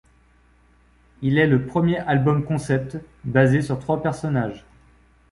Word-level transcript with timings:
Il 1.21 1.37
est 1.37 1.45
le 1.45 1.67
premier 1.67 1.97
album-concept, 1.99 2.97
basé 3.23 3.61
sur 3.61 3.77
trois 3.77 4.01
personnages. 4.01 4.65